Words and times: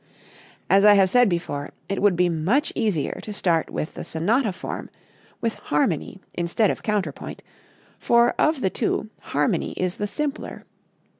As 0.67 0.83
I 0.83 0.95
have 0.95 1.11
said 1.11 1.29
before, 1.29 1.69
it 1.87 2.01
would 2.01 2.15
be 2.15 2.27
much 2.27 2.73
easier 2.75 3.19
to 3.21 3.31
start 3.31 3.69
with 3.69 3.93
the 3.93 4.03
sonata 4.03 4.51
form, 4.51 4.89
with 5.41 5.53
harmony 5.69 6.19
instead 6.33 6.71
of 6.71 6.81
counterpoint, 6.81 7.43
for 7.99 8.31
of 8.39 8.61
the 8.61 8.71
two 8.71 9.11
harmony 9.19 9.73
is 9.73 9.97
the 9.97 10.07
simpler. 10.07 10.65